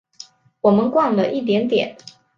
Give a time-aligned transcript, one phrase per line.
[0.61, 1.95] 我们逛了一点点